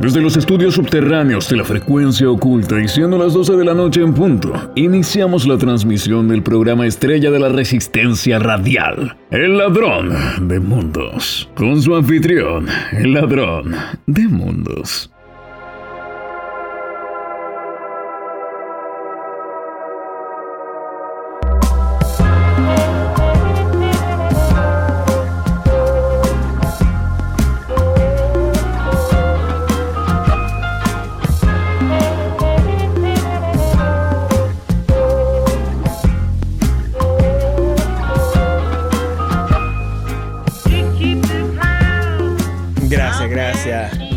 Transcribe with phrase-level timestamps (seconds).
[0.00, 4.00] Desde los estudios subterráneos de la frecuencia oculta y siendo las 12 de la noche
[4.00, 10.58] en punto, iniciamos la transmisión del programa estrella de la resistencia radial, El Ladrón de
[10.58, 13.74] Mundos, con su anfitrión, el Ladrón
[14.06, 15.10] de Mundos.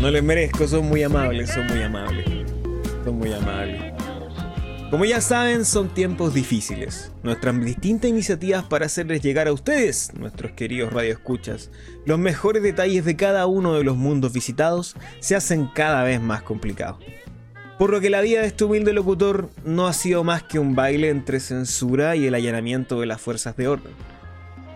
[0.04, 2.26] No les merezco, son muy amables, son muy amables.
[3.06, 3.80] Son muy amables.
[4.90, 7.10] Como ya saben, son tiempos difíciles.
[7.22, 11.70] Nuestras distintas iniciativas para hacerles llegar a ustedes, nuestros queridos radioescuchas,
[12.04, 16.42] los mejores detalles de cada uno de los mundos visitados se hacen cada vez más
[16.42, 16.98] complicados.
[17.78, 20.74] Por lo que la vida de este humilde locutor no ha sido más que un
[20.74, 24.13] baile entre censura y el allanamiento de las fuerzas de orden.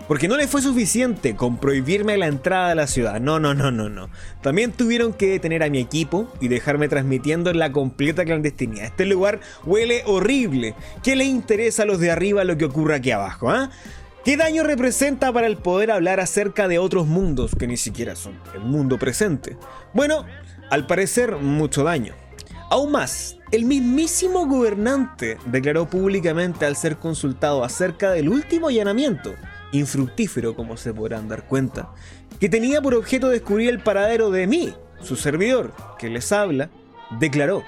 [0.09, 3.21] Porque no le fue suficiente con prohibirme la entrada a la ciudad.
[3.21, 4.09] No, no, no, no, no.
[4.41, 8.87] También tuvieron que detener a mi equipo y dejarme transmitiendo en la completa clandestinidad.
[8.87, 10.75] Este lugar huele horrible.
[11.03, 13.71] ¿Qué le interesa a los de arriba lo que ocurre aquí abajo, ah?
[14.25, 18.33] ¿Qué daño representa para el poder hablar acerca de otros mundos que ni siquiera son
[18.55, 19.59] el mundo presente?
[19.93, 20.25] Bueno,
[20.71, 22.15] al parecer mucho daño.
[22.71, 29.35] Aún más, el mismísimo gobernante declaró públicamente al ser consultado acerca del último allanamiento
[29.73, 31.91] infructífero como se podrán dar cuenta,
[32.41, 36.71] que tenía por objeto descubrir el paradero de mí, su servidor, que les habla,
[37.19, 37.65] declaró,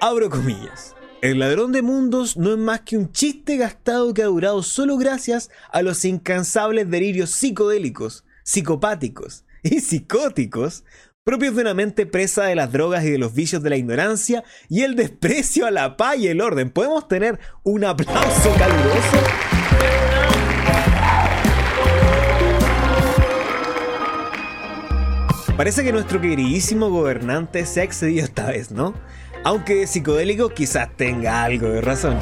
[0.00, 4.26] abro comillas, el ladrón de mundos no es más que un chiste gastado que ha
[4.26, 10.84] durado solo gracias a los incansables delirios psicodélicos, psicopáticos y psicóticos
[11.24, 14.42] propios de una mente presa de las drogas y de los vicios de la ignorancia
[14.68, 16.70] y el desprecio a la paz y el orden.
[16.70, 20.31] ¿Podemos tener un aplauso caluroso?
[25.62, 28.94] Parece que nuestro queridísimo gobernante se ha excedido esta vez, ¿no?
[29.44, 32.18] Aunque psicodélico quizás tenga algo de razón.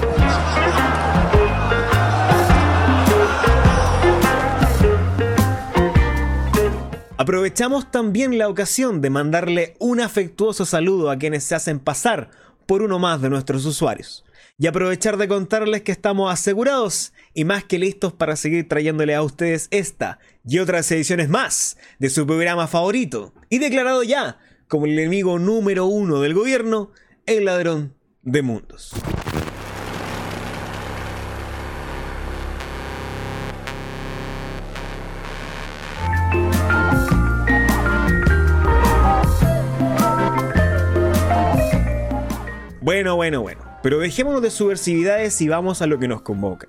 [7.16, 12.28] Aprovechamos también la ocasión de mandarle un afectuoso saludo a quienes se hacen pasar
[12.66, 14.22] por uno más de nuestros usuarios.
[14.62, 19.22] Y aprovechar de contarles que estamos asegurados y más que listos para seguir trayéndole a
[19.22, 24.38] ustedes esta y otras ediciones más de su programa favorito y declarado ya
[24.68, 26.90] como el enemigo número uno del gobierno,
[27.24, 28.92] el ladrón de mundos.
[42.82, 43.69] Bueno, bueno, bueno.
[43.82, 46.68] Pero dejémonos de subversividades y vamos a lo que nos convoca.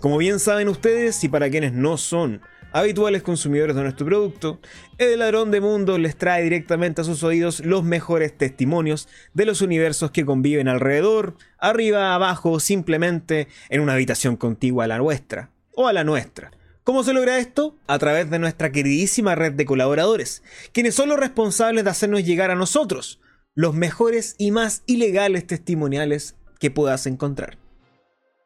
[0.00, 2.40] Como bien saben ustedes, y para quienes no son
[2.72, 4.60] habituales consumidores de nuestro producto,
[4.98, 9.60] el ladrón de mundos les trae directamente a sus oídos los mejores testimonios de los
[9.60, 15.88] universos que conviven alrededor, arriba, abajo, simplemente en una habitación contigua a la nuestra, o
[15.88, 16.52] a la nuestra.
[16.84, 17.76] ¿Cómo se logra esto?
[17.86, 22.50] A través de nuestra queridísima red de colaboradores, quienes son los responsables de hacernos llegar
[22.50, 23.20] a nosotros
[23.54, 27.58] los mejores y más ilegales testimoniales que puedas encontrar.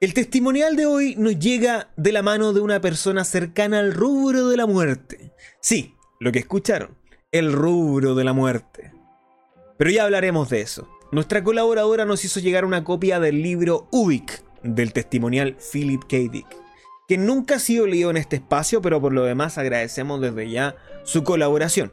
[0.00, 4.48] El testimonial de hoy nos llega de la mano de una persona cercana al rubro
[4.48, 5.34] de la muerte.
[5.60, 6.96] Sí, lo que escucharon,
[7.30, 8.94] el rubro de la muerte.
[9.76, 10.88] Pero ya hablaremos de eso.
[11.12, 16.16] Nuestra colaboradora nos hizo llegar una copia del libro Ubik del testimonial Philip K.
[16.32, 16.46] Dick,
[17.08, 20.74] que nunca ha sido leído en este espacio, pero por lo demás agradecemos desde ya
[21.04, 21.92] su colaboración.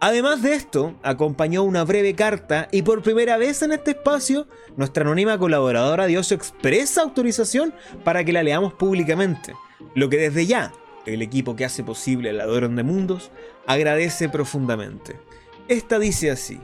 [0.00, 5.04] Además de esto, acompañó una breve carta y por primera vez en este espacio, nuestra
[5.04, 7.74] anónima colaboradora dio su expresa autorización
[8.04, 9.54] para que la leamos públicamente,
[9.94, 10.72] lo que desde ya
[11.06, 13.30] el equipo que hace posible el Ladrón de Mundos
[13.66, 15.20] agradece profundamente.
[15.68, 16.60] Esta dice así: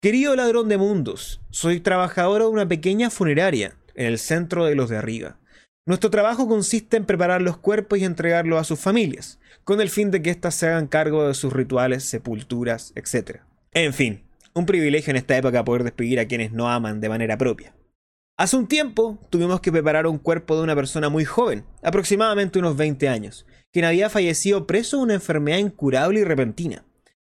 [0.00, 4.90] Querido Ladrón de Mundos, soy trabajadora de una pequeña funeraria en el centro de los
[4.90, 5.38] de arriba.
[5.84, 10.12] Nuestro trabajo consiste en preparar los cuerpos y entregarlos a sus familias con el fin
[10.12, 13.40] de que éstas se hagan cargo de sus rituales, sepulturas, etc.
[13.72, 14.22] En fin,
[14.54, 17.74] un privilegio en esta época poder despedir a quienes no aman de manera propia.
[18.36, 22.76] Hace un tiempo tuvimos que preparar un cuerpo de una persona muy joven, aproximadamente unos
[22.76, 26.84] 20 años, quien había fallecido preso de una enfermedad incurable y repentina.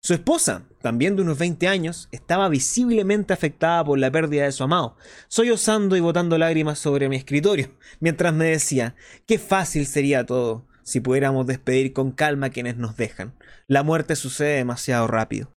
[0.04, 4.64] Su esposa, también de unos 20 años, estaba visiblemente afectada por la pérdida de su
[4.64, 4.96] amado,
[5.28, 7.70] sollozando y botando lágrimas sobre mi escritorio,
[8.00, 8.96] mientras me decía,
[9.26, 13.36] qué fácil sería todo, si pudiéramos despedir con calma a quienes nos dejan.
[13.68, 15.52] La muerte sucede demasiado rápido.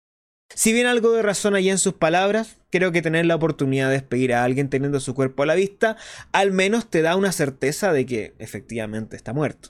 [0.55, 3.93] Si bien algo de razón hay en sus palabras, creo que tener la oportunidad de
[3.93, 5.97] despedir a alguien teniendo su cuerpo a la vista,
[6.31, 9.69] al menos te da una certeza de que efectivamente está muerto.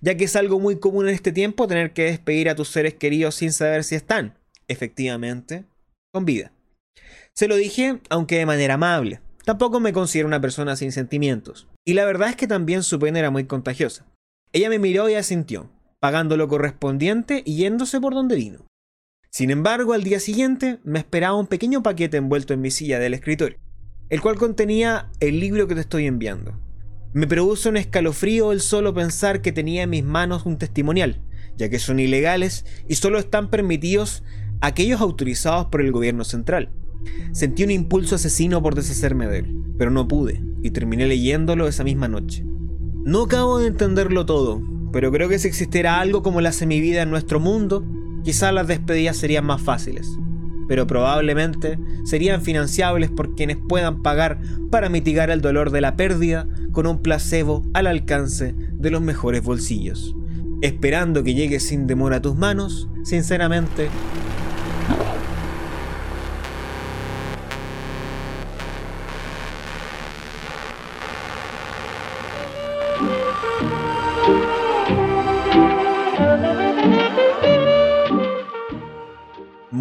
[0.00, 2.94] Ya que es algo muy común en este tiempo tener que despedir a tus seres
[2.94, 4.38] queridos sin saber si están,
[4.68, 5.64] efectivamente,
[6.12, 6.52] con vida.
[7.34, 9.20] Se lo dije, aunque de manera amable.
[9.44, 11.66] Tampoco me considero una persona sin sentimientos.
[11.84, 14.06] Y la verdad es que también su pena era muy contagiosa.
[14.52, 18.69] Ella me miró y asintió, pagando lo correspondiente y yéndose por donde vino.
[19.30, 23.14] Sin embargo, al día siguiente me esperaba un pequeño paquete envuelto en mi silla del
[23.14, 23.58] escritorio,
[24.08, 26.60] el cual contenía el libro que te estoy enviando.
[27.12, 31.20] Me produjo un escalofrío el solo pensar que tenía en mis manos un testimonial,
[31.56, 34.24] ya que son ilegales y solo están permitidos
[34.60, 36.72] aquellos autorizados por el gobierno central.
[37.30, 41.84] Sentí un impulso asesino por deshacerme de él, pero no pude, y terminé leyéndolo esa
[41.84, 42.44] misma noche.
[43.04, 44.60] No acabo de entenderlo todo,
[44.92, 47.86] pero creo que si existiera algo como la semivida en nuestro mundo,
[48.22, 50.08] quizás las despedidas serían más fáciles,
[50.68, 54.40] pero probablemente serían financiables por quienes puedan pagar
[54.70, 59.42] para mitigar el dolor de la pérdida con un placebo al alcance de los mejores
[59.42, 60.14] bolsillos.
[60.62, 63.88] Esperando que llegue sin demora a tus manos, sinceramente,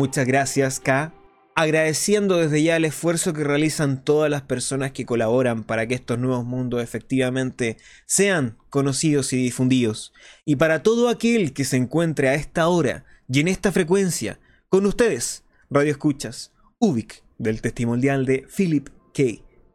[0.09, 1.13] Muchas gracias, K.
[1.53, 6.17] Agradeciendo desde ya el esfuerzo que realizan todas las personas que colaboran para que estos
[6.17, 7.77] nuevos mundos efectivamente
[8.07, 10.11] sean conocidos y difundidos.
[10.45, 14.87] Y para todo aquel que se encuentre a esta hora y en esta frecuencia, con
[14.87, 19.23] ustedes, Radio Escuchas, Ubic, del testimonial de Philip K.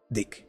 [0.09, 0.49] Dick.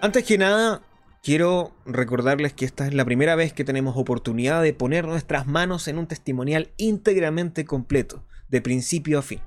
[0.00, 0.80] Antes que nada,
[1.26, 5.88] Quiero recordarles que esta es la primera vez que tenemos oportunidad de poner nuestras manos
[5.88, 9.40] en un testimonial íntegramente completo, de principio a fin.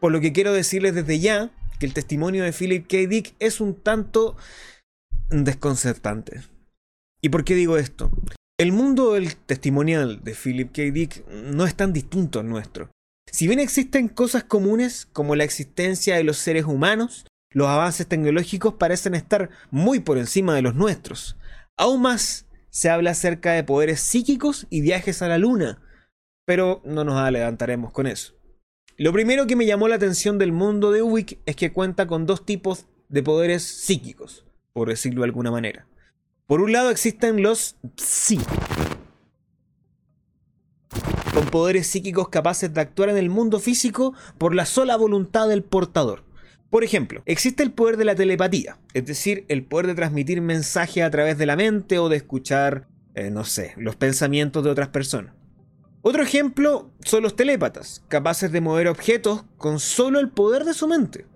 [0.00, 2.96] Por lo que quiero decirles desde ya que el testimonio de Philip K.
[3.06, 4.38] Dick es un tanto
[5.28, 6.40] desconcertante.
[7.20, 8.10] ¿Y por qué digo esto?
[8.58, 10.82] El mundo del testimonial de Philip K.
[10.92, 12.90] Dick no es tan distinto al nuestro.
[13.30, 18.74] Si bien existen cosas comunes como la existencia de los seres humanos, los avances tecnológicos
[18.74, 21.36] parecen estar muy por encima de los nuestros.
[21.76, 25.82] Aún más, se habla acerca de poderes psíquicos y viajes a la luna,
[26.46, 28.34] pero no nos adelantaremos con eso.
[28.96, 32.26] Lo primero que me llamó la atención del mundo de Ubik es que cuenta con
[32.26, 35.86] dos tipos de poderes psíquicos, por decirlo de alguna manera.
[36.46, 38.38] Por un lado existen los psi,
[41.32, 45.62] con poderes psíquicos capaces de actuar en el mundo físico por la sola voluntad del
[45.62, 46.24] portador.
[46.72, 51.04] Por ejemplo, existe el poder de la telepatía, es decir, el poder de transmitir mensajes
[51.04, 54.88] a través de la mente o de escuchar, eh, no sé, los pensamientos de otras
[54.88, 55.34] personas.
[56.00, 60.88] Otro ejemplo son los telépatas, capaces de mover objetos con solo el poder de su
[60.88, 61.26] mente.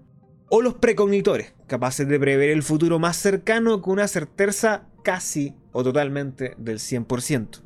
[0.49, 5.85] O los precognitores, capaces de prever el futuro más cercano con una certeza casi o
[5.85, 7.61] totalmente del 100%.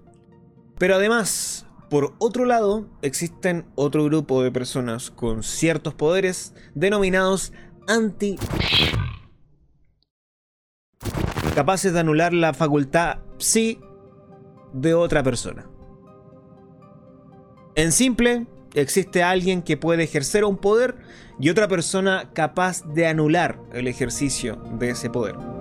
[0.76, 7.52] Pero además, por otro lado, existen otro grupo de personas con ciertos poderes denominados
[7.88, 8.38] anti...
[11.56, 13.80] capaces de anular la facultad psi
[14.73, 15.66] de otra persona.
[17.75, 20.94] En simple, existe alguien que puede ejercer un poder
[21.40, 25.60] y otra persona capaz de anular el ejercicio de ese poder.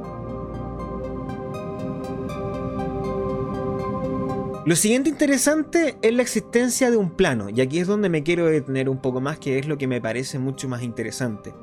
[4.65, 8.45] Lo siguiente interesante es la existencia de un plano, y aquí es donde me quiero
[8.45, 11.53] detener un poco más, que es lo que me parece mucho más interesante.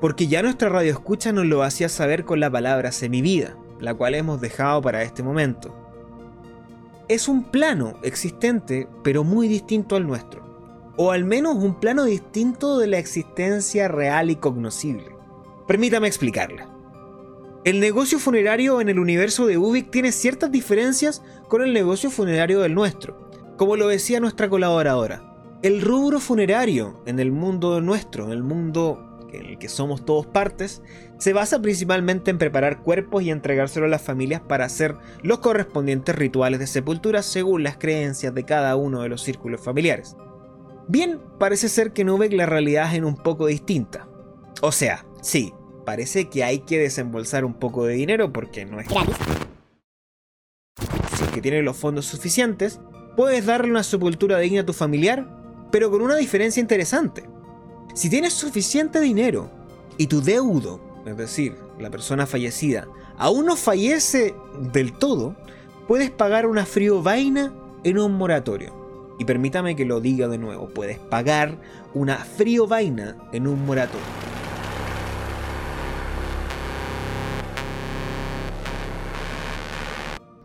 [0.00, 4.14] Porque ya nuestra radio escucha nos lo hacía saber con la palabra semivida, la cual
[4.14, 5.74] hemos dejado para este momento.
[7.08, 10.42] Es un plano existente, pero muy distinto al nuestro.
[10.96, 15.14] O al menos un plano distinto de la existencia real y cognoscible.
[15.66, 16.74] Permítame explicarla.
[17.64, 21.22] El negocio funerario en el universo de Ubik tiene ciertas diferencias
[21.54, 23.30] con el negocio funerario del nuestro.
[23.56, 25.22] Como lo decía nuestra colaboradora,
[25.62, 30.26] el rubro funerario en el mundo nuestro, en el mundo en el que somos todos
[30.26, 30.82] partes,
[31.18, 36.16] se basa principalmente en preparar cuerpos y entregárselo a las familias para hacer los correspondientes
[36.16, 40.16] rituales de sepultura según las creencias de cada uno de los círculos familiares.
[40.88, 44.08] Bien, parece ser que en Ubik la realidad es un poco distinta.
[44.60, 45.54] O sea, sí,
[45.86, 49.14] parece que hay que desembolsar un poco de dinero porque no es gratis.
[51.32, 52.80] Que tienes los fondos suficientes,
[53.16, 55.26] puedes darle una sepultura digna a tu familiar,
[55.70, 57.24] pero con una diferencia interesante.
[57.94, 59.50] Si tienes suficiente dinero
[59.96, 62.86] y tu deudo es decir, la persona fallecida,
[63.18, 64.34] aún no fallece
[64.72, 65.36] del todo,
[65.86, 67.52] puedes pagar una frío vaina
[67.84, 68.72] en un moratorio.
[69.18, 71.56] Y permítame que lo diga de nuevo, puedes pagar
[71.92, 74.33] una frío vaina en un moratorio.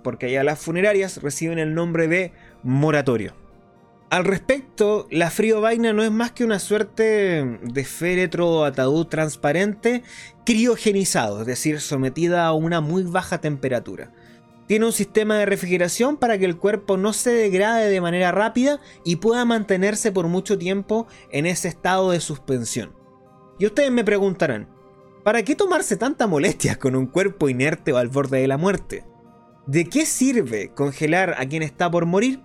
[0.04, 2.32] Porque allá las funerarias reciben el nombre de
[2.64, 3.34] moratorio.
[4.10, 9.06] Al respecto, la frío vaina no es más que una suerte de féretro o ataúd
[9.06, 10.02] transparente
[10.46, 14.12] criogenizado, es decir, sometida a una muy baja temperatura.
[14.66, 18.80] Tiene un sistema de refrigeración para que el cuerpo no se degrade de manera rápida
[19.04, 22.94] y pueda mantenerse por mucho tiempo en ese estado de suspensión.
[23.60, 24.70] Y ustedes me preguntarán,
[25.24, 29.06] ¿para qué tomarse tanta molestia con un cuerpo inerte o al borde de la muerte?
[29.70, 32.42] ¿De qué sirve congelar a quien está por morir?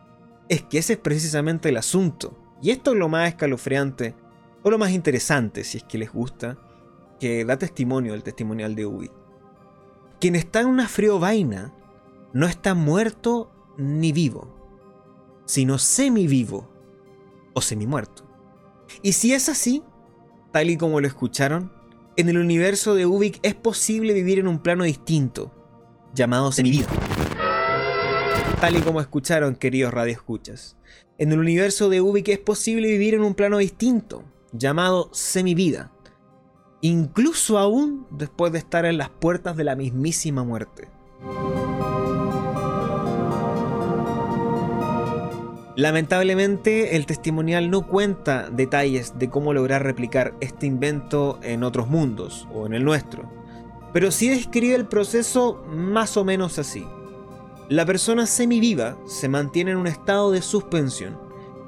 [0.50, 2.37] Es que ese es precisamente el asunto.
[2.61, 4.14] Y esto es lo más escalofriante,
[4.62, 6.59] o lo más interesante, si es que les gusta,
[7.19, 9.11] que da testimonio el testimonial de Ubi.
[10.21, 11.73] Quien está en una frío vaina
[12.35, 14.54] no está muerto ni vivo,
[15.47, 16.69] sino semi-vivo
[17.54, 18.25] o semi-muerto.
[19.00, 19.83] Y si es así,
[20.52, 21.73] tal y como lo escucharon,
[22.19, 25.50] en el universo de Ubik es posible vivir en un plano distinto,
[26.14, 26.87] llamado semivida.
[28.64, 30.78] Tal y como escucharon, queridos radioescuchas.
[31.18, 35.92] En el universo de Ubik es posible vivir en un plano distinto, llamado semivida.
[36.80, 40.88] Incluso aún después de estar en las puertas de la mismísima muerte.
[45.76, 52.49] Lamentablemente el testimonial no cuenta detalles de cómo lograr replicar este invento en otros mundos
[52.54, 53.30] o en el nuestro,
[53.92, 56.87] pero sí describe el proceso más o menos así.
[57.71, 61.18] La persona semiviva se mantiene en un estado de suspensión,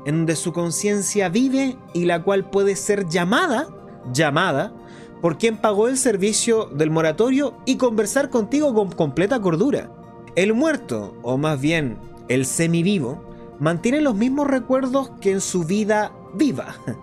[0.05, 3.69] en donde su conciencia vive y la cual puede ser llamada,
[4.13, 4.75] llamada,
[5.23, 9.91] por quien pagó el servicio del moratorio y conversar contigo con completa cordura.
[10.35, 11.97] El muerto, o más bien
[12.29, 13.25] el semivivo,
[13.59, 16.77] mantiene los mismos recuerdos que en su vida viva.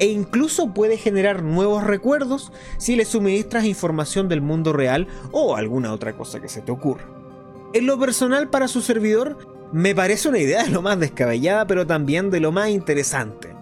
[0.00, 5.92] E incluso puede generar nuevos recuerdos si le suministras información del mundo real o alguna
[5.92, 7.17] otra cosa que se te ocurra.
[7.72, 9.38] En lo personal para su servidor,
[9.72, 13.54] me parece una idea de lo más descabellada, pero también de lo más interesante.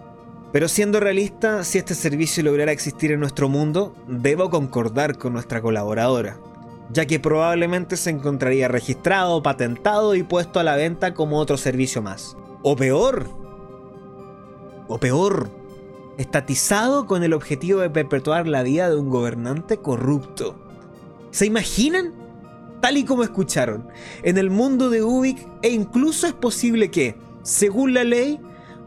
[0.51, 5.61] Pero siendo realista, si este servicio lograra existir en nuestro mundo, debo concordar con nuestra
[5.61, 6.37] colaboradora
[6.89, 12.01] ya que probablemente se encontraría registrado, patentado y puesto a la venta como otro servicio
[12.01, 12.37] más.
[12.63, 13.27] O peor,
[14.87, 15.49] o peor,
[16.17, 20.55] estatizado con el objetivo de perpetuar la vida de un gobernante corrupto.
[21.31, 22.13] ¿Se imaginan?
[22.81, 23.87] Tal y como escucharon,
[24.23, 28.39] en el mundo de Ubik e incluso es posible que, según la ley,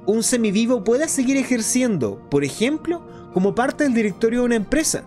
[0.07, 5.05] un semivivo pueda seguir ejerciendo, por ejemplo, como parte del directorio de una empresa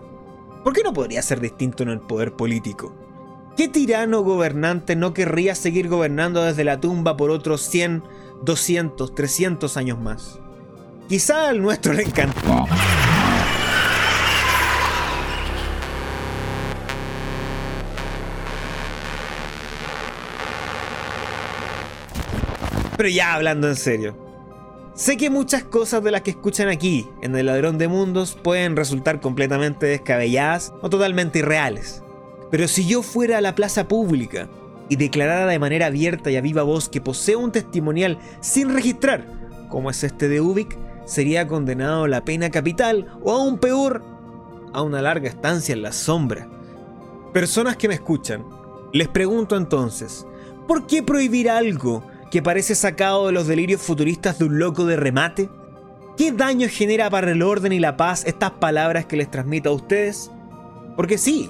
[0.64, 2.94] ¿Por qué no podría ser distinto en el poder político?
[3.54, 8.02] ¿Qué tirano gobernante no querría seguir gobernando desde la tumba por otros 100,
[8.42, 10.40] 200, 300 años más?
[11.06, 12.66] Quizá al nuestro le encantó.
[22.96, 24.24] Pero ya hablando en serio,
[24.94, 28.76] Sé que muchas cosas de las que escuchan aquí, en El Ladrón de Mundos, pueden
[28.76, 32.04] resultar completamente descabelladas o totalmente irreales.
[32.52, 34.48] Pero si yo fuera a la plaza pública
[34.88, 39.26] y declarara de manera abierta y a viva voz que poseo un testimonial sin registrar,
[39.68, 44.04] como es este de Ubik, sería condenado a la pena capital o aún peor,
[44.72, 46.48] a una larga estancia en la sombra.
[47.32, 48.44] Personas que me escuchan,
[48.92, 50.24] les pregunto entonces,
[50.68, 54.96] ¿por qué prohibir algo que parece sacado de los delirios futuristas de un loco de
[54.96, 55.48] remate?
[56.16, 59.74] ¿Qué daño genera para el orden y la paz estas palabras que les transmito a
[59.74, 60.32] ustedes?
[60.96, 61.48] Porque sí,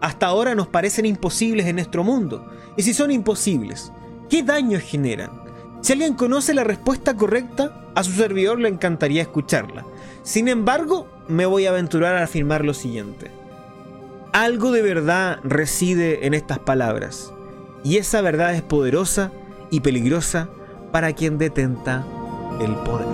[0.00, 2.50] hasta ahora nos parecen imposibles en nuestro mundo.
[2.76, 3.92] Y si son imposibles,
[4.28, 5.30] ¿qué daño generan?
[5.82, 9.86] Si alguien conoce la respuesta correcta, a su servidor le encantaría escucharla.
[10.24, 13.30] Sin embargo, me voy a aventurar a afirmar lo siguiente.
[14.32, 17.32] Algo de verdad reside en estas palabras.
[17.84, 19.30] Y esa verdad es poderosa
[19.74, 20.48] y peligrosa
[20.92, 22.06] para quien detenta
[22.60, 23.08] el poder.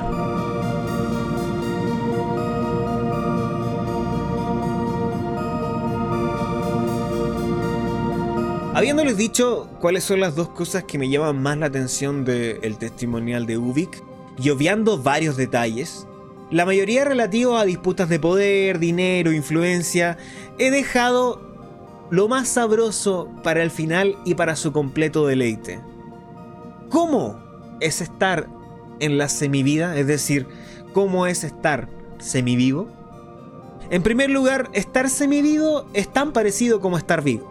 [8.74, 13.46] Habiéndoles dicho cuáles son las dos cosas que me llaman más la atención del testimonial
[13.46, 14.02] de Ubik,
[14.38, 16.06] y obviando varios detalles,
[16.50, 20.18] la mayoría relativos a disputas de poder, dinero, influencia,
[20.58, 21.40] he dejado
[22.10, 25.89] lo más sabroso para el final y para su completo deleite.
[26.90, 27.38] ¿Cómo
[27.78, 28.48] es estar
[28.98, 29.96] en la semivida?
[29.96, 30.46] Es decir,
[30.92, 32.88] ¿cómo es estar semivivo?
[33.90, 37.48] En primer lugar, estar semivivo es tan parecido como estar vivo.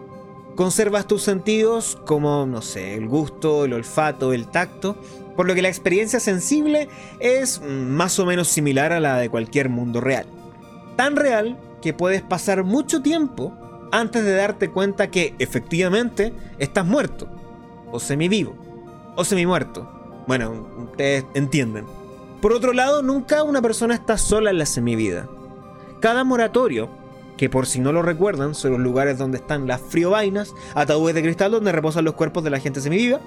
[0.56, 4.96] Conservas tus sentidos como, no sé, el gusto, el olfato, el tacto,
[5.36, 9.70] por lo que la experiencia sensible es más o menos similar a la de cualquier
[9.70, 10.26] mundo real.
[10.96, 13.54] Tan real que puedes pasar mucho tiempo
[13.90, 17.26] antes de darte cuenta que efectivamente estás muerto,
[17.90, 18.54] o semivivo,
[19.20, 19.86] o semimuerto.
[20.26, 21.84] Bueno, ustedes entienden.
[22.40, 25.28] Por otro lado, nunca una persona está sola en la semivida.
[26.00, 26.88] Cada moratorio,
[27.36, 31.22] que por si no lo recuerdan, son los lugares donde están las friovainas, ataúdes de
[31.22, 33.20] cristal donde reposan los cuerpos de la gente semiviva,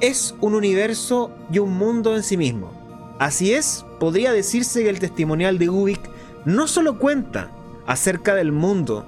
[0.00, 2.72] es un universo y un mundo en sí mismo.
[3.20, 6.00] Así es, podría decirse que el testimonial de Ubik
[6.44, 7.52] no solo cuenta
[7.86, 9.06] acerca del mundo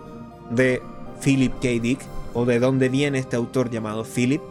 [0.50, 0.80] de
[1.20, 1.68] Philip K.
[1.82, 1.98] Dick,
[2.34, 4.42] o de dónde viene este autor llamado Philip,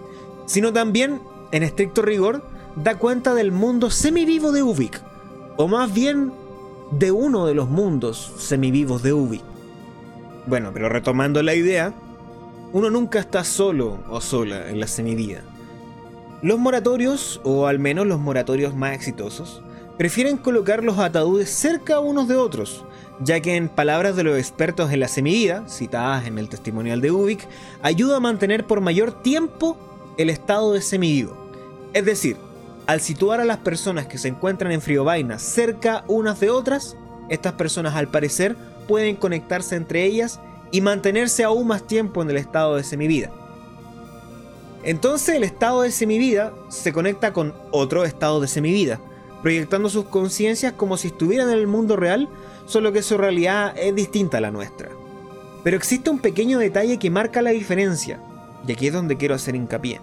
[0.45, 1.21] sino también,
[1.53, 2.43] en estricto rigor,
[2.75, 4.99] da cuenta del mundo semivivo de Ubik,
[5.55, 6.33] o más bien
[6.91, 9.43] de uno de los mundos semivivos de Ubik.
[10.47, 11.93] Bueno, pero retomando la idea,
[12.73, 15.43] uno nunca está solo o sola en la semivida.
[16.41, 19.61] Los moratorios, o al menos los moratorios más exitosos,
[19.95, 22.83] prefieren colocar los ataúdes cerca unos de otros,
[23.19, 27.11] ya que en palabras de los expertos en la semivida, citadas en el testimonial de
[27.11, 27.47] Ubik,
[27.83, 29.77] ayuda a mantener por mayor tiempo
[30.17, 31.42] el estado de semivivo.
[31.93, 32.37] Es decir,
[32.87, 36.97] al situar a las personas que se encuentran en Friobaina cerca unas de otras,
[37.29, 38.55] estas personas al parecer
[38.87, 40.39] pueden conectarse entre ellas
[40.71, 43.31] y mantenerse aún más tiempo en el estado de semivida.
[44.83, 48.99] Entonces el estado de semivida se conecta con otro estado de semivida,
[49.41, 52.27] proyectando sus conciencias como si estuvieran en el mundo real,
[52.65, 54.89] solo que su realidad es distinta a la nuestra.
[55.63, 58.19] Pero existe un pequeño detalle que marca la diferencia,
[58.67, 60.01] y aquí es donde quiero hacer hincapié.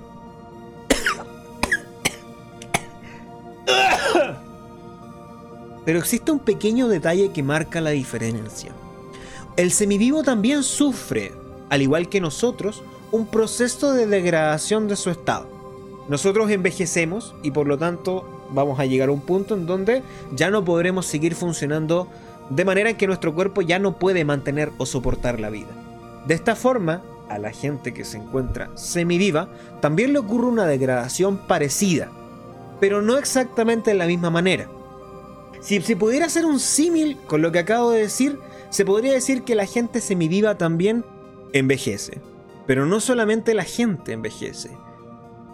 [5.91, 8.71] Pero existe un pequeño detalle que marca la diferencia.
[9.57, 11.33] El semivivo también sufre,
[11.69, 15.49] al igual que nosotros, un proceso de degradación de su estado.
[16.09, 20.49] Nosotros envejecemos y por lo tanto vamos a llegar a un punto en donde ya
[20.49, 22.07] no podremos seguir funcionando
[22.51, 25.71] de manera que nuestro cuerpo ya no puede mantener o soportar la vida.
[26.25, 29.49] De esta forma, a la gente que se encuentra semiviva
[29.81, 32.13] también le ocurre una degradación parecida,
[32.79, 34.69] pero no exactamente de la misma manera.
[35.61, 38.39] Si se pudiera hacer un símil con lo que acabo de decir,
[38.71, 41.05] se podría decir que la gente semiviva también
[41.53, 42.21] envejece.
[42.67, 44.71] Pero no solamente la gente envejece.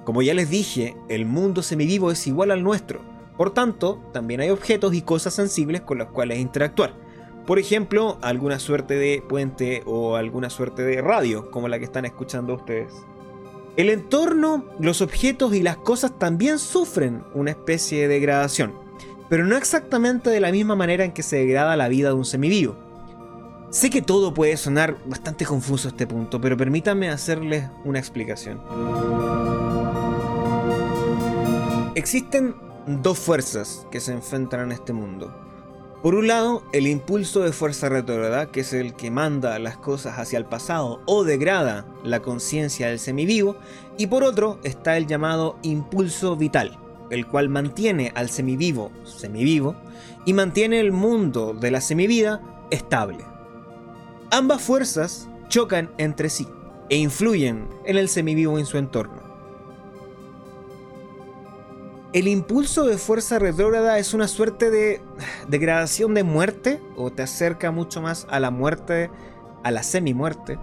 [0.05, 3.01] Como ya les dije, el mundo semivivo es igual al nuestro.
[3.37, 6.95] Por tanto, también hay objetos y cosas sensibles con los cuales interactuar.
[7.45, 12.05] Por ejemplo, alguna suerte de puente o alguna suerte de radio, como la que están
[12.05, 12.92] escuchando ustedes.
[13.77, 18.86] El entorno, los objetos y las cosas también sufren una especie de degradación,
[19.28, 22.24] pero no exactamente de la misma manera en que se degrada la vida de un
[22.24, 22.76] semivivo.
[23.70, 28.60] Sé que todo puede sonar bastante confuso a este punto, pero permítanme hacerles una explicación.
[31.94, 32.54] Existen
[32.86, 35.34] dos fuerzas que se enfrentan en este mundo.
[36.02, 40.18] Por un lado, el impulso de fuerza retrógrada, que es el que manda las cosas
[40.18, 43.56] hacia el pasado o degrada la conciencia del semivivo,
[43.98, 46.78] y por otro está el llamado impulso vital,
[47.11, 49.77] el cual mantiene al semivivo semivivo
[50.25, 52.40] y mantiene el mundo de la semivida
[52.71, 53.25] estable.
[54.31, 56.49] Ambas fuerzas chocan entre sí
[56.88, 59.27] e influyen en el semivivo en su entorno.
[62.12, 65.03] El impulso de fuerza retrógrada es una suerte de
[65.49, 69.11] degradación de muerte o te acerca mucho más a la muerte,
[69.62, 70.59] a la semi-muerte.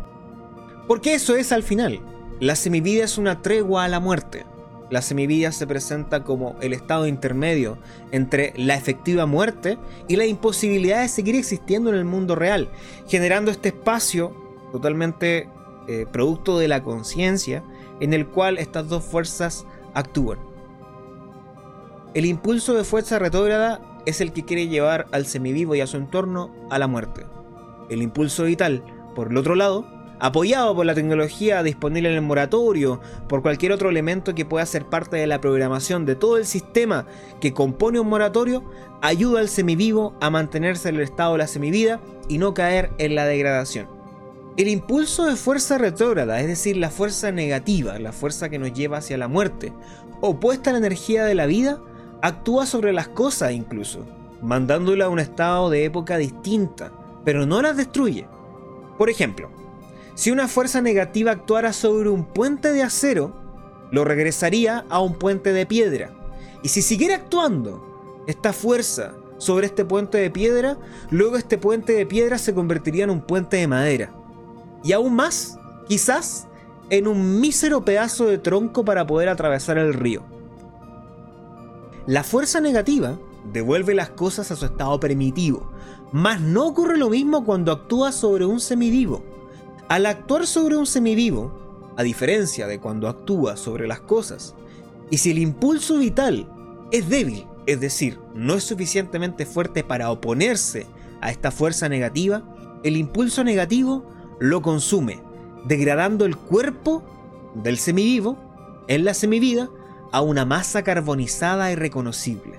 [0.88, 2.02] Porque eso es al final.
[2.40, 4.46] La semivida es una tregua a la muerte.
[4.94, 7.80] La semivida se presenta como el estado intermedio
[8.12, 12.70] entre la efectiva muerte y la imposibilidad de seguir existiendo en el mundo real,
[13.08, 14.36] generando este espacio
[14.72, 15.50] totalmente
[15.88, 17.64] eh, producto de la conciencia
[18.02, 20.38] en el cual estas dos fuerzas actúan.
[22.14, 25.98] El impulso de fuerza retrógrada es el que quiere llevar al semivivo y a su
[25.98, 27.26] entorno a la muerte.
[27.90, 28.84] El impulso vital,
[29.16, 29.88] por el otro lado,
[30.20, 34.86] apoyado por la tecnología disponible en el moratorio, por cualquier otro elemento que pueda ser
[34.86, 37.06] parte de la programación de todo el sistema
[37.42, 38.64] que compone un moratorio,
[39.02, 42.00] ayuda al semivivo a mantenerse en el estado de la semivida
[42.30, 43.88] y no caer en la degradación.
[44.56, 48.98] El impulso de fuerza retrógrada, es decir, la fuerza negativa, la fuerza que nos lleva
[48.98, 49.74] hacia la muerte,
[50.22, 51.82] opuesta a la energía de la vida,
[52.22, 54.06] actúa sobre las cosas incluso,
[54.42, 56.92] mandándola a un estado de época distinta,
[57.26, 58.28] pero no las destruye.
[58.98, 59.50] Por ejemplo,
[60.16, 63.36] si una fuerza negativa actuara sobre un puente de acero,
[63.92, 66.12] lo regresaría a un puente de piedra.
[66.62, 70.78] Y si siguiera actuando, esta fuerza sobre este puente de piedra,
[71.10, 74.14] luego este puente de piedra se convertiría en un puente de madera.
[74.84, 76.48] Y aún más, quizás,
[76.90, 80.24] en un mísero pedazo de tronco para poder atravesar el río.
[82.06, 83.18] La fuerza negativa
[83.52, 85.72] devuelve las cosas a su estado primitivo,
[86.12, 89.33] mas no ocurre lo mismo cuando actúa sobre un semivivo.
[89.94, 94.56] Al actuar sobre un semivivo, a diferencia de cuando actúa sobre las cosas,
[95.12, 96.50] y si el impulso vital
[96.92, 100.88] es débil, es decir, no es suficientemente fuerte para oponerse
[101.22, 102.42] a esta fuerza negativa,
[102.84, 104.04] el impulso negativo
[104.40, 105.22] lo consume,
[105.66, 107.04] degradando el cuerpo
[107.54, 108.36] del semivivo
[108.88, 109.70] en la semivida
[110.12, 112.56] a una masa carbonizada y reconocible.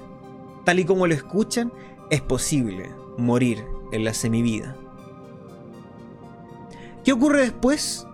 [0.62, 1.72] Tal y como lo escuchan,
[2.10, 4.76] es posible morir en la semivida.
[7.04, 8.06] ¿Qué ocurre después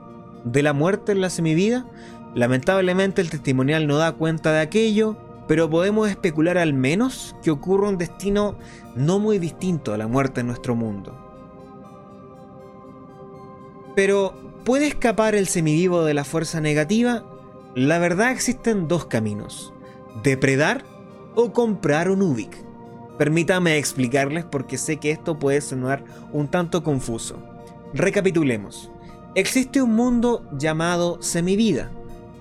[0.45, 1.87] de la muerte en la semivida?
[2.35, 7.89] Lamentablemente el testimonial no da cuenta de aquello, pero podemos especular al menos que ocurre
[7.89, 8.57] un destino
[8.97, 11.17] no muy distinto a la muerte en nuestro mundo.
[13.95, 17.25] Pero, ¿puede escapar el semivivo de la fuerza negativa?
[17.77, 19.73] La verdad existen dos caminos,
[20.25, 20.85] depredar
[21.37, 22.57] o comprar un Ubik.
[23.19, 27.50] Permítame explicarles porque sé que esto puede sonar un tanto confuso.
[27.93, 28.91] Recapitulemos.
[29.35, 31.91] Existe un mundo llamado semivida,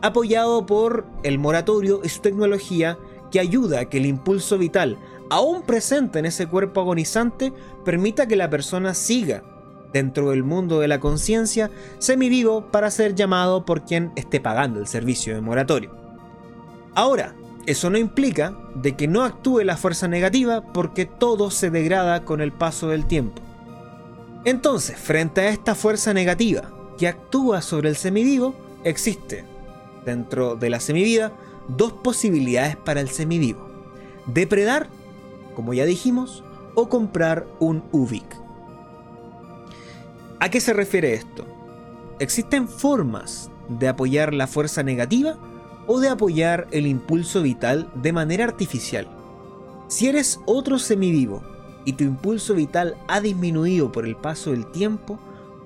[0.02, 2.98] apoyado por el moratorio y su tecnología
[3.32, 4.98] que ayuda a que el impulso vital,
[5.30, 7.52] aún presente en ese cuerpo agonizante,
[7.84, 9.44] permita que la persona siga
[9.92, 14.88] dentro del mundo de la conciencia semivivo para ser llamado por quien esté pagando el
[14.88, 15.92] servicio de moratorio.
[16.94, 17.34] Ahora,
[17.66, 22.42] eso no implica de que no actúe la fuerza negativa porque todo se degrada con
[22.42, 23.42] el paso del tiempo.
[24.46, 29.44] Entonces, frente a esta fuerza negativa que actúa sobre el semivivo, existe
[30.06, 31.34] dentro de la semivida
[31.68, 33.68] dos posibilidades para el semivivo.
[34.26, 34.88] Depredar,
[35.56, 36.44] como ya dijimos,
[36.76, 38.26] o comprar un UVIC.
[40.40, 41.46] ¿A qué se refiere esto?
[42.20, 45.38] Existen formas de apoyar la fuerza negativa
[45.86, 49.08] o de apoyar el impulso vital de manera artificial.
[49.88, 51.42] Si eres otro semivivo
[51.86, 55.20] y tu impulso vital ha disminuido por el paso del tiempo,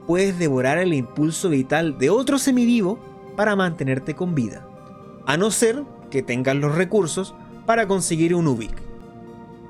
[0.07, 2.99] puedes devorar el impulso vital de otro semivivo
[3.35, 4.67] para mantenerte con vida,
[5.25, 7.33] a no ser que tengas los recursos
[7.65, 8.71] para conseguir un UBIC.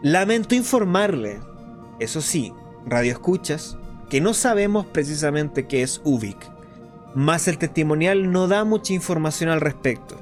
[0.01, 1.39] Lamento informarle,
[1.99, 2.51] eso sí,
[2.85, 3.77] radio escuchas,
[4.09, 6.51] que no sabemos precisamente qué es UVIC,
[7.15, 10.17] más el testimonial no da mucha información al respecto.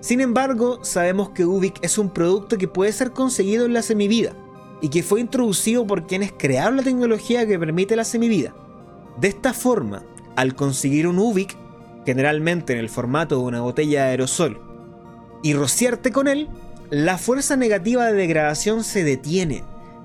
[0.00, 4.34] Sin embargo, sabemos que UVIC es un producto que puede ser conseguido en la semivida
[4.80, 8.54] y que fue introducido por quienes crearon la tecnología que permite la semivida.
[9.18, 10.02] De esta forma,
[10.36, 11.56] al conseguir un UVIC,
[12.04, 14.60] generalmente en el formato de una botella de aerosol,
[15.42, 16.48] y rociarte con él,
[16.90, 19.64] la fuerza negativa de degradación se detiene,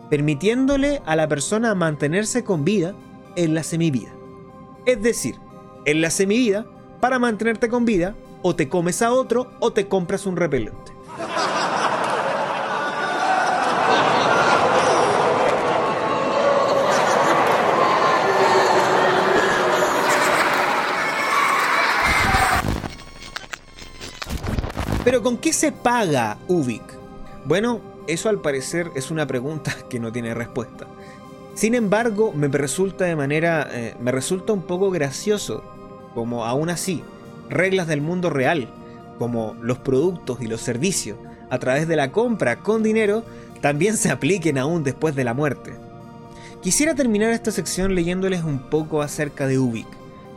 [0.09, 2.95] permitiéndole a la persona mantenerse con vida
[3.35, 4.11] en la semivida.
[4.85, 5.35] Es decir,
[5.85, 6.65] en la semivida,
[6.99, 10.91] para mantenerte con vida, o te comes a otro o te compras un repelente.
[25.03, 26.83] Pero ¿con qué se paga Ubik?
[27.45, 30.85] Bueno, eso al parecer es una pregunta que no tiene respuesta.
[31.55, 33.67] Sin embargo, me resulta de manera.
[33.71, 35.63] Eh, me resulta un poco gracioso,
[36.13, 37.03] como aún así,
[37.49, 38.69] reglas del mundo real,
[39.17, 41.17] como los productos y los servicios,
[41.49, 43.23] a través de la compra con dinero,
[43.59, 45.73] también se apliquen aún después de la muerte.
[46.61, 49.87] Quisiera terminar esta sección leyéndoles un poco acerca de Ubik,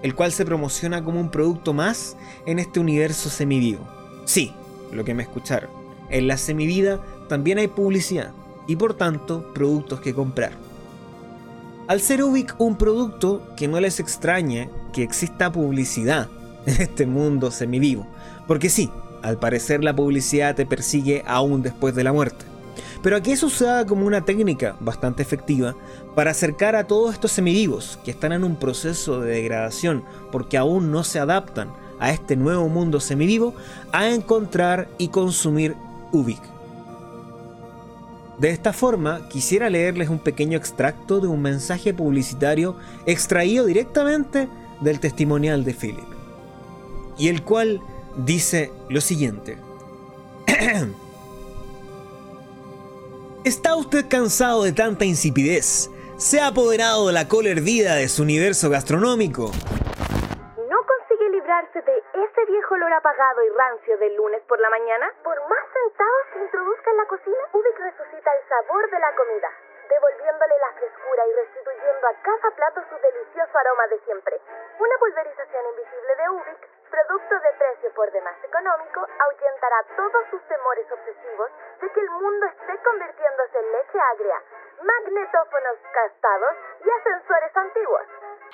[0.03, 3.94] el cual se promociona como un producto más en este universo semivivo.
[4.25, 4.53] Sí,
[4.93, 5.71] lo que me escucharon.
[6.11, 8.33] En la semivida también hay publicidad
[8.67, 10.53] y por tanto productos que comprar.
[11.87, 16.29] Al ser Ubik un producto que no les extrañe que exista publicidad
[16.67, 18.07] en este mundo semivivo,
[18.47, 18.91] porque sí,
[19.23, 22.45] al parecer la publicidad te persigue aún después de la muerte.
[23.03, 25.77] Pero aquí es usada como una técnica bastante efectiva
[26.15, 30.91] para acercar a todos estos semivivos que están en un proceso de degradación porque aún
[30.91, 31.71] no se adaptan
[32.05, 33.55] a este nuevo mundo semivivo
[33.91, 35.75] a encontrar y consumir
[36.13, 36.43] Ubik.
[38.39, 44.49] De esta forma, quisiera leerles un pequeño extracto de un mensaje publicitario extraído directamente
[44.83, 46.05] del testimonial de Philip,
[47.17, 47.81] y el cual
[48.27, 49.57] dice lo siguiente.
[53.45, 55.89] ¿Está usted cansado de tanta insipidez?
[56.19, 59.53] ¿Se ha apoderado de la cola hervida de su universo gastronómico?
[62.35, 66.41] Ese viejo olor apagado y rancio del lunes por la mañana, por más centavos que
[66.41, 69.51] introduzca en la cocina, Ubik resucita el sabor de la comida,
[69.89, 74.41] devolviéndole la frescura y restituyendo a cada plato su delicioso aroma de siempre.
[74.81, 80.91] Una pulverización invisible de Ubik, producto de precio por demás económico, ahuyentará todos sus temores
[80.91, 84.43] obsesivos de que el mundo esté convirtiéndose en leche agria,
[84.83, 88.07] magnetófonos castados y ascensores antiguos.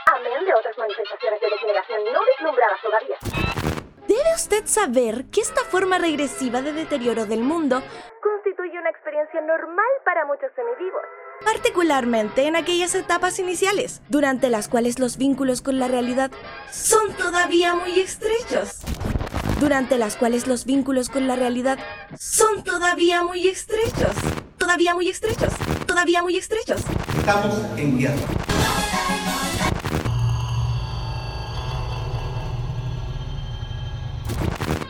[0.06, 3.16] Amén de otras manifestaciones de degeneración no vislumbradas todavía.
[4.08, 7.82] Debe usted saber que esta forma regresiva de deterioro del mundo
[8.22, 11.02] constituye una experiencia normal para muchos semivivos.
[11.44, 16.30] Particularmente en aquellas etapas iniciales, durante las cuales los vínculos con la realidad
[16.70, 18.80] son todavía muy estrechos.
[19.60, 21.78] Durante las cuales los vínculos con la realidad
[22.18, 24.16] son todavía muy estrechos.
[24.58, 25.52] Todavía muy estrechos.
[25.86, 26.82] Todavía muy estrechos.
[27.18, 28.39] Estamos en guerra.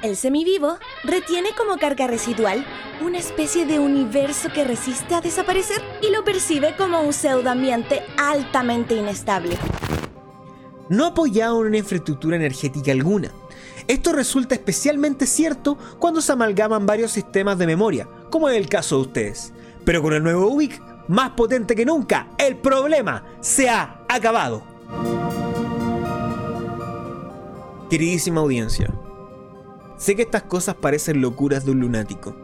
[0.02, 2.64] El semivivo retiene como carga residual
[3.02, 8.94] una especie de universo que resiste a desaparecer y lo percibe como un pseudoambiente altamente
[8.94, 9.58] inestable.
[10.88, 13.30] No apoyado en una infraestructura energética alguna.
[13.88, 18.96] Esto resulta especialmente cierto cuando se amalgaman varios sistemas de memoria, como es el caso
[18.96, 19.52] de ustedes.
[19.84, 24.62] Pero con el nuevo UBIC, más potente que nunca, el problema se ha acabado.
[27.90, 28.88] Queridísima audiencia,
[30.00, 32.34] Sé que estas cosas parecen locuras de un lunático,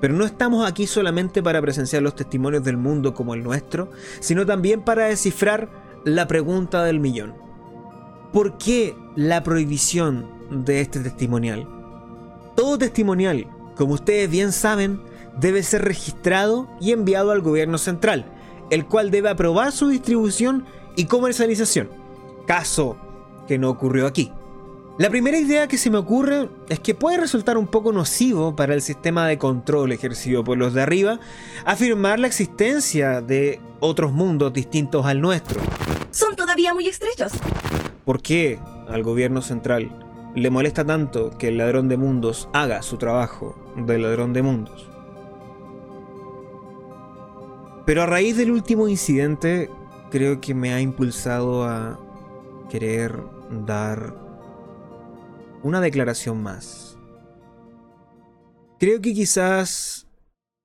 [0.00, 4.46] pero no estamos aquí solamente para presenciar los testimonios del mundo como el nuestro, sino
[4.46, 5.68] también para descifrar
[6.04, 7.34] la pregunta del millón.
[8.32, 10.28] ¿Por qué la prohibición
[10.64, 11.66] de este testimonial?
[12.54, 15.02] Todo testimonial, como ustedes bien saben,
[15.40, 18.26] debe ser registrado y enviado al gobierno central,
[18.70, 21.90] el cual debe aprobar su distribución y comercialización,
[22.46, 22.96] caso
[23.48, 24.32] que no ocurrió aquí.
[24.98, 28.72] La primera idea que se me ocurre es que puede resultar un poco nocivo para
[28.72, 31.20] el sistema de control ejercido por los de arriba
[31.66, 35.60] afirmar la existencia de otros mundos distintos al nuestro.
[36.10, 37.32] Son todavía muy estrechos.
[38.06, 39.90] ¿Por qué al gobierno central
[40.34, 44.88] le molesta tanto que el ladrón de mundos haga su trabajo de ladrón de mundos?
[47.84, 49.68] Pero a raíz del último incidente,
[50.10, 52.00] creo que me ha impulsado a
[52.70, 53.22] querer
[53.66, 54.25] dar
[55.62, 56.98] una declaración más.
[58.78, 60.06] Creo que quizás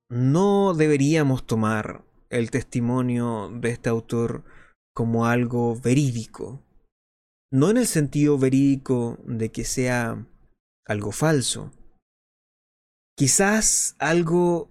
[0.09, 4.43] no deberíamos tomar el testimonio de este autor
[4.93, 6.61] como algo verídico.
[7.51, 10.25] No en el sentido verídico de que sea
[10.85, 11.71] algo falso.
[13.17, 14.69] Quizás algo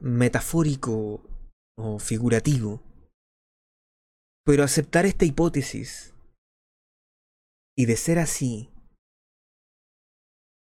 [0.00, 1.22] metafórico
[1.78, 2.82] o figurativo.
[4.44, 6.14] Pero aceptar esta hipótesis
[7.76, 8.70] y de ser así,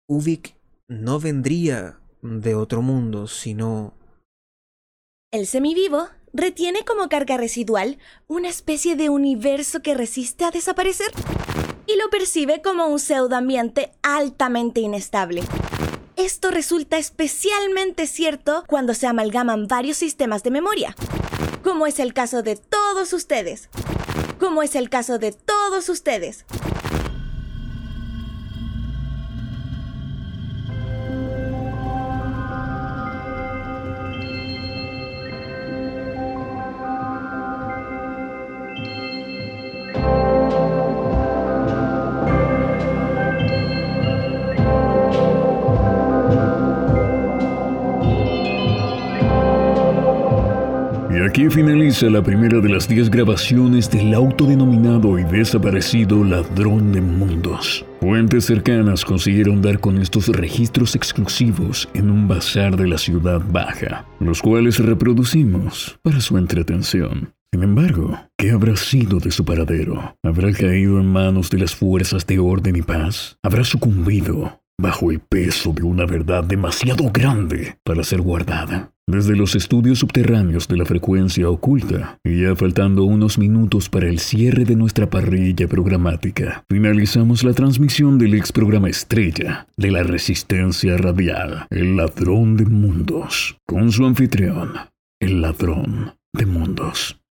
[0.07, 0.55] Ubik
[0.87, 3.95] no vendría de otro mundo, sino...
[5.33, 11.11] El semivivo retiene como carga residual una especie de universo que resiste a desaparecer
[11.87, 15.43] y lo percibe como un pseudoambiente altamente inestable.
[16.17, 20.95] Esto resulta especialmente cierto cuando se amalgaman varios sistemas de memoria,
[21.63, 23.71] como es el caso de todos ustedes.
[24.39, 26.45] Como es el caso de todos ustedes.
[51.35, 57.85] Aquí finaliza la primera de las 10 grabaciones del autodenominado y desaparecido ladrón de mundos.
[58.01, 64.07] Fuentes cercanas consiguieron dar con estos registros exclusivos en un bazar de la ciudad baja,
[64.21, 67.35] los cuales reproducimos para su entretención.
[67.53, 70.17] Sin embargo, ¿qué habrá sido de su paradero?
[70.23, 73.39] ¿Habrá caído en manos de las fuerzas de orden y paz?
[73.43, 78.94] ¿Habrá sucumbido bajo el peso de una verdad demasiado grande para ser guardada?
[79.07, 84.19] Desde los estudios subterráneos de la frecuencia oculta, y ya faltando unos minutos para el
[84.19, 90.97] cierre de nuestra parrilla programática, finalizamos la transmisión del ex programa estrella de la resistencia
[90.97, 94.73] radial, El Ladrón de Mundos, con su anfitrión,
[95.21, 97.24] el Ladrón de Mundos.